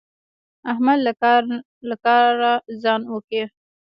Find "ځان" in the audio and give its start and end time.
2.81-3.01